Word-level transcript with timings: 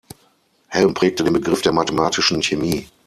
Helm 0.69 0.95
prägte 0.95 1.23
den 1.23 1.33
Begriff 1.33 1.61
der 1.61 1.73
„mathematischen 1.73 2.41
Chemie“. 2.41 2.87